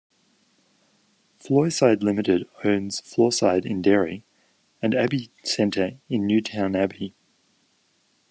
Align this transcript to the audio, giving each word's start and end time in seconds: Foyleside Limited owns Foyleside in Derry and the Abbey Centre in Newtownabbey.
Foyleside 1.37 2.01
Limited 2.01 2.49
owns 2.63 3.01
Foyleside 3.01 3.67
in 3.67 3.83
Derry 3.83 4.25
and 4.81 4.93
the 4.93 4.97
Abbey 4.99 5.29
Centre 5.43 5.99
in 6.09 6.27
Newtownabbey. 6.27 7.13